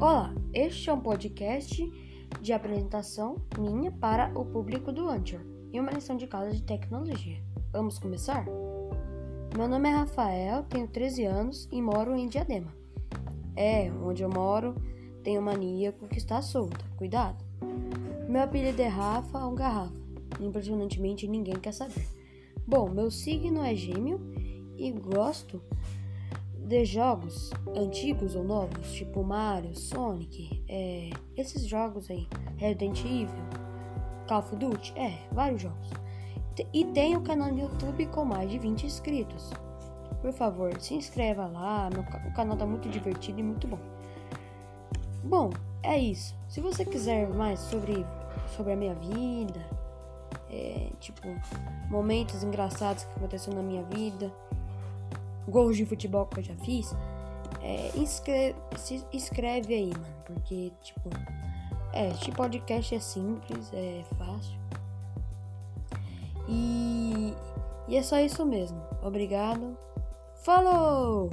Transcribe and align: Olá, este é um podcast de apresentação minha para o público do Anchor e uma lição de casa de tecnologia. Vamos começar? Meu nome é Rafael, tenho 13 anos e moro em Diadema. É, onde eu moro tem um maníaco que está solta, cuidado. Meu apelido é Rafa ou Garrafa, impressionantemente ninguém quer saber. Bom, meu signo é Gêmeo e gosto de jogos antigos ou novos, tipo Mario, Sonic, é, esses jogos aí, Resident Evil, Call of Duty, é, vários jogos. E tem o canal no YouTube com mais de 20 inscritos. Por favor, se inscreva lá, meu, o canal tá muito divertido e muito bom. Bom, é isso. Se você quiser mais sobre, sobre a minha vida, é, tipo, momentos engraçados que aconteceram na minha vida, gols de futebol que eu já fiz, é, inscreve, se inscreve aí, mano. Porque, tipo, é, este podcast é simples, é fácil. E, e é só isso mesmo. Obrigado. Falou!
Olá, 0.00 0.32
este 0.54 0.88
é 0.88 0.92
um 0.92 1.00
podcast 1.00 1.92
de 2.40 2.52
apresentação 2.52 3.34
minha 3.58 3.90
para 3.90 4.30
o 4.38 4.44
público 4.44 4.92
do 4.92 5.08
Anchor 5.08 5.40
e 5.72 5.80
uma 5.80 5.90
lição 5.90 6.16
de 6.16 6.24
casa 6.28 6.52
de 6.52 6.62
tecnologia. 6.62 7.42
Vamos 7.72 7.98
começar? 7.98 8.46
Meu 9.56 9.66
nome 9.66 9.88
é 9.88 9.92
Rafael, 9.92 10.62
tenho 10.62 10.86
13 10.86 11.24
anos 11.24 11.68
e 11.72 11.82
moro 11.82 12.14
em 12.14 12.28
Diadema. 12.28 12.72
É, 13.56 13.90
onde 13.90 14.22
eu 14.22 14.28
moro 14.28 14.76
tem 15.24 15.36
um 15.36 15.42
maníaco 15.42 16.06
que 16.06 16.18
está 16.18 16.40
solta, 16.42 16.84
cuidado. 16.96 17.44
Meu 18.28 18.42
apelido 18.42 18.80
é 18.80 18.86
Rafa 18.86 19.44
ou 19.44 19.52
Garrafa, 19.52 19.96
impressionantemente 20.40 21.26
ninguém 21.26 21.58
quer 21.58 21.72
saber. 21.72 22.06
Bom, 22.64 22.88
meu 22.88 23.10
signo 23.10 23.64
é 23.64 23.74
Gêmeo 23.74 24.20
e 24.76 24.92
gosto 24.92 25.60
de 26.68 26.84
jogos 26.84 27.50
antigos 27.74 28.36
ou 28.36 28.44
novos, 28.44 28.92
tipo 28.92 29.24
Mario, 29.24 29.74
Sonic, 29.74 30.62
é, 30.68 31.08
esses 31.34 31.66
jogos 31.66 32.10
aí, 32.10 32.28
Resident 32.58 33.00
Evil, 33.00 33.28
Call 34.28 34.40
of 34.40 34.54
Duty, 34.54 34.92
é, 34.94 35.18
vários 35.32 35.62
jogos. 35.62 35.90
E 36.74 36.84
tem 36.86 37.16
o 37.16 37.22
canal 37.22 37.50
no 37.50 37.58
YouTube 37.58 38.04
com 38.08 38.24
mais 38.24 38.50
de 38.50 38.58
20 38.58 38.84
inscritos. 38.84 39.50
Por 40.20 40.32
favor, 40.32 40.78
se 40.78 40.92
inscreva 40.92 41.46
lá, 41.46 41.88
meu, 41.90 42.02
o 42.02 42.34
canal 42.34 42.56
tá 42.56 42.66
muito 42.66 42.88
divertido 42.90 43.40
e 43.40 43.42
muito 43.42 43.66
bom. 43.66 43.78
Bom, 45.24 45.50
é 45.82 45.98
isso. 45.98 46.36
Se 46.48 46.60
você 46.60 46.84
quiser 46.84 47.28
mais 47.28 47.60
sobre, 47.60 48.04
sobre 48.54 48.74
a 48.74 48.76
minha 48.76 48.94
vida, 48.94 49.64
é, 50.50 50.90
tipo, 51.00 51.22
momentos 51.88 52.42
engraçados 52.42 53.04
que 53.04 53.12
aconteceram 53.16 53.56
na 53.56 53.62
minha 53.62 53.84
vida, 53.84 54.30
gols 55.48 55.76
de 55.76 55.84
futebol 55.84 56.26
que 56.26 56.40
eu 56.40 56.44
já 56.44 56.54
fiz, 56.56 56.94
é, 57.62 57.90
inscreve, 57.96 58.56
se 58.76 59.04
inscreve 59.12 59.74
aí, 59.74 59.90
mano. 59.90 60.18
Porque, 60.24 60.72
tipo, 60.82 61.10
é, 61.92 62.10
este 62.10 62.30
podcast 62.32 62.94
é 62.94 63.00
simples, 63.00 63.70
é 63.72 64.04
fácil. 64.16 64.58
E, 66.48 67.34
e 67.88 67.96
é 67.96 68.02
só 68.02 68.18
isso 68.20 68.44
mesmo. 68.44 68.80
Obrigado. 69.02 69.76
Falou! 70.42 71.30